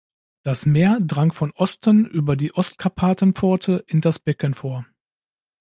[0.41, 4.83] Das Meer drang von Osten über die Ostkarpaten-Pforte in das Becken vor.